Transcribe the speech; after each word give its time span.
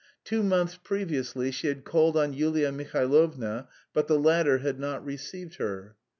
Two 0.23 0.41
months 0.41 0.77
previously 0.77 1.51
she 1.51 1.67
had 1.67 1.83
called 1.83 2.17
on 2.17 2.33
Yulia 2.33 2.71
Mihailovna, 2.71 3.67
but 3.93 4.07
the 4.07 4.17
latter 4.17 4.57
had 4.57 4.79
not 4.79 5.05
received 5.05 5.57
her. 5.57 5.95